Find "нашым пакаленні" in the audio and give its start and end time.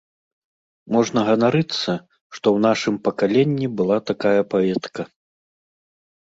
2.67-3.67